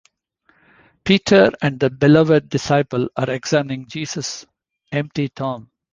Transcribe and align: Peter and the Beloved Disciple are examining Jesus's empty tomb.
Peter 1.03 1.51
and 1.61 1.79
the 1.79 1.91
Beloved 1.91 2.49
Disciple 2.49 3.09
are 3.15 3.29
examining 3.29 3.85
Jesus's 3.87 4.47
empty 4.91 5.29
tomb. 5.29 5.69